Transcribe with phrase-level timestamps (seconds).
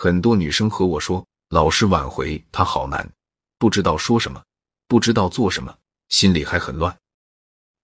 [0.00, 3.04] 很多女生和我说，老师挽回她好难，
[3.58, 4.40] 不知道说什么，
[4.86, 5.76] 不知道做什么，
[6.08, 6.96] 心里还很乱。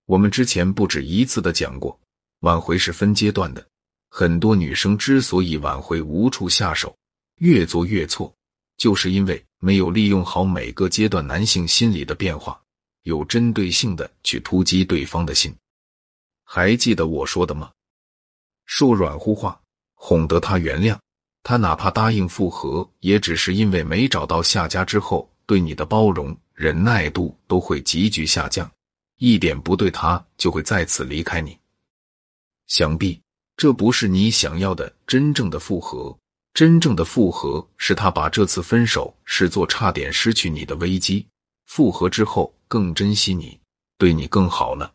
[0.06, 1.98] 我们之前不止一次的讲过，
[2.42, 3.66] 挽回是分阶段的。
[4.10, 6.96] 很多女生之所以挽回无处下手，
[7.40, 8.32] 越做越错，
[8.76, 12.62] 就是因为没有利用好每个阶段男性心理的变化，
[13.02, 15.52] 有针对性的去突击对方的心。
[16.44, 17.72] 还记得我说的吗？
[18.66, 19.60] 说软乎话，
[19.94, 20.96] 哄得他原谅
[21.44, 28.68] 他，哪怕答应复合，也只是因为没找到下家之后，对你的包容忍耐度都会急剧下降，
[29.18, 31.56] 一点不对，他就会再次离开你。
[32.66, 33.20] 想必。
[33.56, 36.12] 这不是你想要的真正的复合，
[36.54, 41.24] 真正的复合是他把这次分手视作差点失去你的危机，
[41.66, 43.56] 复合之后更珍惜你，
[43.96, 44.92] 对你更好了。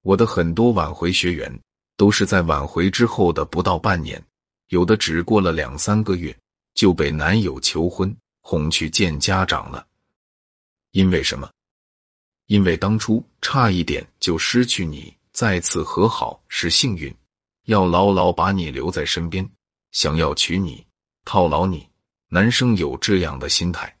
[0.00, 1.54] 我的很多挽回学员
[1.98, 4.24] 都是在挽回之后的不到半年，
[4.70, 6.36] 有的只过了两三个月
[6.74, 9.86] 就被男友求婚哄去见家长了。
[10.92, 11.50] 因为什么？
[12.46, 17.14] 因为当初差一点就失去你，再次和好是幸运。
[17.64, 19.48] 要牢牢把你留在身边，
[19.92, 20.84] 想要娶你、
[21.24, 21.88] 套牢你，
[22.28, 23.96] 男生有这样的心态。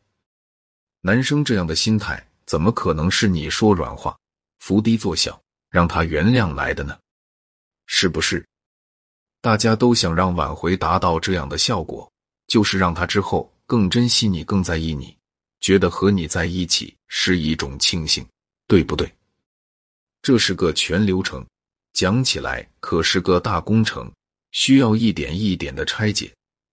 [1.00, 4.16] 男生这样的心态，怎么可能是你说软话、
[4.60, 6.98] 伏低作小，让他原谅来的呢？
[7.86, 8.44] 是不是？
[9.42, 12.10] 大家都想让挽回达到这样的效果，
[12.46, 15.16] 就是让他之后更珍惜你、更在意你，
[15.60, 18.26] 觉得和你在一起是一种庆幸，
[18.66, 19.10] 对不对？
[20.20, 21.44] 这是个全流程。
[21.92, 24.10] 讲起来可是个大工程，
[24.52, 26.32] 需要一点一点的拆解。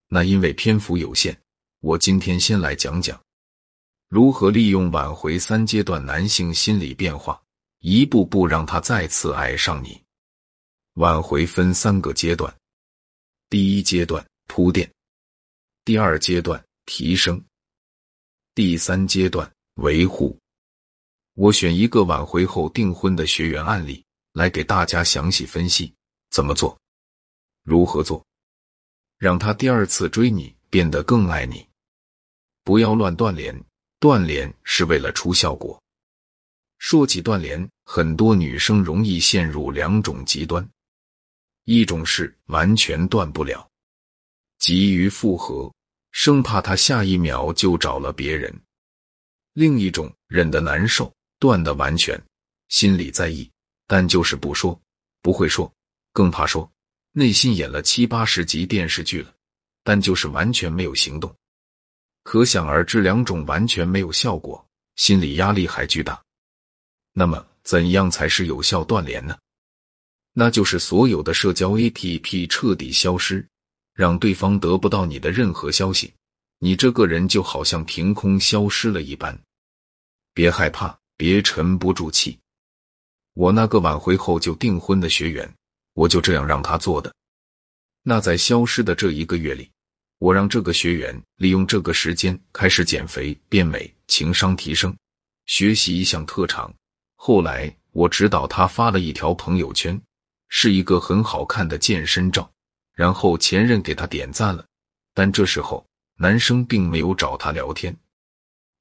[0.10, 1.36] 那因为篇幅有限，
[1.82, 3.20] 我今天先来讲讲
[4.10, 7.42] 如何利用挽回三阶段男性心理变化，
[7.80, 10.00] 一步步让他再次爱上你。
[10.94, 12.56] 挽回分三个阶段：
[13.50, 14.92] 第一阶段铺垫，
[15.86, 17.42] 第二阶段提升，
[18.54, 20.38] 第三阶段维护。
[21.34, 24.04] 我选一个挽回后订婚的学员案例。
[24.33, 25.92] 来给大家详细分析
[26.30, 26.80] 怎么做，
[27.64, 28.23] 如何做，
[29.17, 31.67] 让他第二次追你变得更爱你。
[32.64, 33.60] 不要乱断联，
[34.00, 35.82] 断联是为了出效果。
[36.77, 40.70] 说起断联，很多女生容易陷入两种极端：
[41.67, 43.70] 一种是完全断不了，
[44.58, 45.70] 急于复合，
[46.11, 48.50] 生怕他下一秒就找了别人；
[49.52, 52.17] 另一种忍得难受，断的完全，
[52.70, 53.52] 心里在意。
[53.86, 54.80] 但就是不说，
[55.22, 55.70] 不会说，
[56.14, 56.72] 更怕说，
[57.11, 59.33] 内心演了七八十集电视剧了，
[59.83, 61.36] 但就是完全没有行动。
[62.23, 66.23] 可想而知，两种完全没有效果，心理压力还巨大。
[67.11, 69.38] 那么，怎样才是有效断联呢？
[70.39, 73.43] 那就是所有的社交 APP 彻底消失，
[73.95, 76.14] 让对方得不到你的任何消息，
[76.59, 79.36] 你这个人就好像凭空消失了一般。
[80.36, 82.37] 别害怕，别沉不住气。
[83.33, 85.52] 我那个挽回后就订婚的学员，
[85.95, 87.11] 我就这样让他做的。
[88.03, 89.67] 那在消失的这一个月里，
[90.20, 94.95] 我让这个学员利用这个时间开始减肥、变美、情商提升，
[95.47, 96.71] 学习一项特长。
[97.15, 99.99] 后来我指导他发了一条朋友圈，
[100.49, 102.49] 是一个很好看的健身照，
[102.93, 104.65] 然后前任给他点赞了，
[105.13, 105.85] 但这时候
[106.15, 107.95] 男生并没有找他聊天。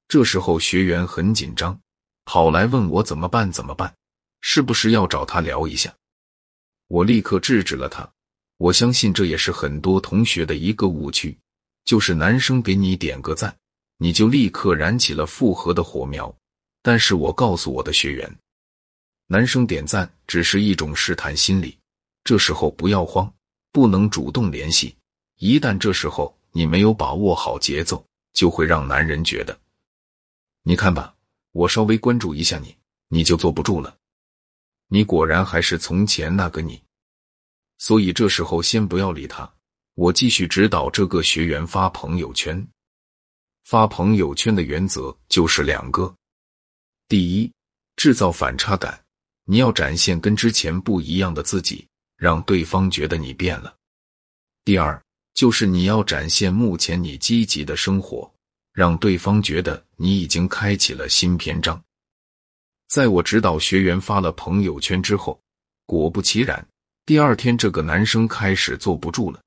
[0.09, 1.79] 这时候学员很紧张，
[2.25, 3.51] 跑来问我怎么办？
[3.51, 3.95] 怎么办？
[4.41, 5.93] 是不是要找他聊一下？
[6.87, 8.09] 我立刻制止了他。
[8.59, 11.37] 我相信这也是很多同学的一个误区，
[11.85, 13.55] 就是男生给你点个赞，
[13.99, 16.35] 你就立刻燃起了复合的火苗。
[16.81, 18.39] 但是我告诉我的学员，
[19.29, 21.77] 男生点赞只是一种试探心理，
[22.23, 23.33] 这时候不要慌，
[23.73, 24.97] 不能主动联系。
[25.39, 29.59] 一旦这时候你没有把握好节奏，就会让男人觉得，
[30.63, 31.15] 你看吧，
[31.53, 32.77] 我稍微关注一下你，
[33.09, 33.97] 你就坐不住了。
[34.89, 36.81] 你果然还是从前那个你，
[37.79, 39.53] 所以这时候先不要理他。
[39.95, 42.65] 我继续指导这个学员发朋友圈。
[43.65, 46.15] 发朋友圈的原则就是两个：
[47.09, 47.53] 第一，
[47.97, 49.05] 制造反差感，
[49.49, 53.73] 你要展现跟之前不一样的自己，让对方觉得你变了；
[54.65, 55.01] 第二，
[55.35, 58.29] 就是你要展现目前你积极的生活，
[58.73, 61.81] 让对方觉得你已经开启了新篇章。
[62.89, 65.41] 在我指导学员发了朋友圈之后，
[65.87, 66.67] 果不其然，
[67.05, 69.41] 第二天这个男生开始坐不住了，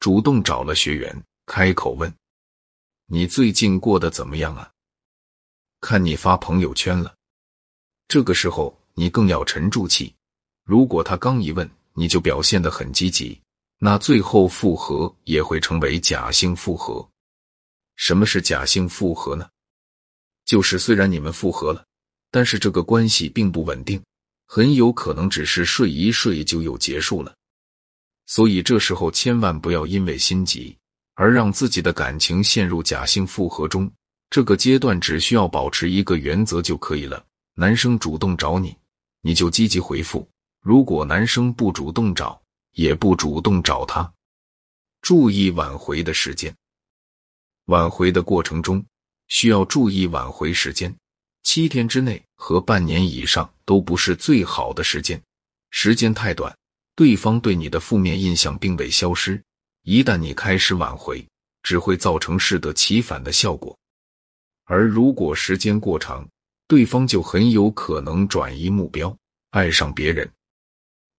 [0.00, 2.12] 主动找了学员，开口问
[3.06, 4.68] ：“你最近过得怎么样啊？
[5.80, 7.14] 看你发朋友圈了。”
[8.08, 10.14] 这个时候你更要沉住气。
[10.64, 13.40] 如果他刚一问，你就表现得很积极，
[13.78, 17.06] 那最后复合也会成为假性复合。
[17.96, 19.48] 什么是假性复合呢？
[20.44, 21.84] 就是虽然你们复合了，
[22.30, 24.02] 但是这个关系并不稳定，
[24.46, 27.34] 很有可能只是睡一睡就又结束了。
[28.26, 30.76] 所以这时候千万不要因为心急
[31.14, 33.90] 而让自己的感情陷入假性复合中。
[34.30, 37.24] 这个阶段只需要保持一个原则就可以了：
[37.54, 38.76] 男生主动找你，
[39.26, 40.28] 你就积极回复；
[40.60, 42.38] 如果男生不主动找，
[42.72, 44.12] 也不主动找他。
[45.00, 46.54] 注意挽回的时间。
[47.64, 48.84] 挽回的过程中
[49.28, 50.94] 需要注意挽回时间，
[51.42, 55.18] 七天之内和半年以上都不是最好的时间。
[55.70, 56.54] 时间太短，
[56.94, 59.42] 对方对你的负面印象并未消失。
[59.84, 61.26] 一旦你开始挽回，
[61.62, 63.74] 只会造成适得其反的效果。
[64.64, 66.28] 而如果时间过长，
[66.66, 69.14] 对方就很有可能转移目标，
[69.50, 70.28] 爱上别人。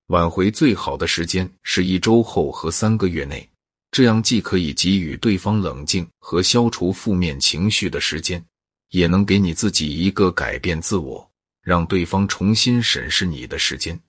[0.07, 3.47] 挽回最好的时间是一周后和三个月内，
[3.91, 8.43] 这样既可以给予对方冷静和消除负面情绪的时间，
[8.89, 11.27] 也能给你自己一个改变自我、
[11.61, 13.99] 让对方重新审视你的时间。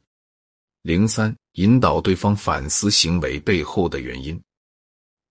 [0.82, 4.40] 零三，引导对方反思行为背后的原因。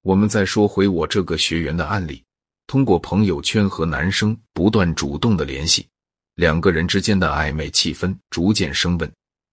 [0.04, 2.22] 我们再说回我这个学员的案例。
[2.68, 5.88] 通过朋友圈和男生不断主动的联系，
[6.36, 9.12] 两个人之间的暧昧气氛逐渐升温。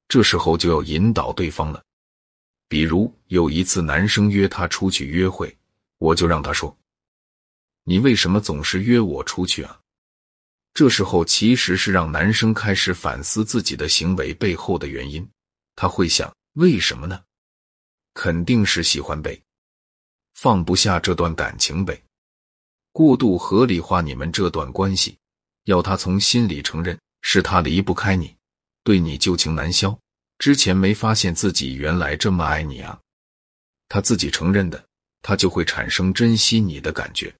[0.08, 1.82] 这时候就要引导对方了。
[2.68, 5.56] 比如有一次男生约她出去约会，
[5.98, 6.76] 我就让他说
[7.84, 9.78] ：“你为什么总是约我出去啊？”
[10.74, 15.26] 这时候其实是让男生开始反思自己的行为背后的原因。
[15.76, 17.22] 他会想：为什么呢？
[18.14, 19.40] 肯定是喜欢呗，
[20.34, 22.02] 放不下这段感情呗。
[22.92, 25.16] 过度合理化你们这段关系，
[25.64, 28.34] 要他从心里承认是他离不开你，
[28.82, 29.96] 对你旧情难消。
[30.38, 32.98] 之前没发现自己原来这么爱你啊，
[33.88, 34.84] 他自己承认的，
[35.20, 37.32] 他就会产生珍惜你的感觉。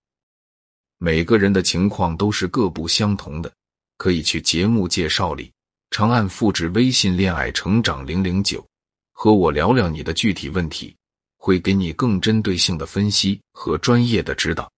[0.99, 3.53] 每个人的情况都是各不相同的，
[3.97, 5.51] 可以去节目介绍里
[5.91, 8.65] 长按复制微信“恋爱成长零零九”，
[9.13, 10.95] 和我聊聊你的具体问题，
[11.39, 14.71] 会给你更针对性的分析和专业的指导。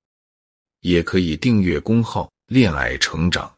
[0.80, 3.50] 也可以订阅公号“恋爱成长”，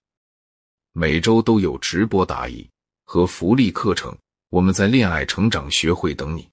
[0.94, 2.68] 每周都有直播答疑
[3.04, 4.16] 和福利课程。
[4.48, 6.48] 我们在“恋爱成长学会”等你。